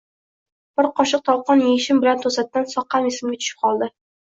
[0.79, 3.95] Bir qoshiq tolqon yeyishim bilan to‘satdan soqqam esimga tushib qoldi.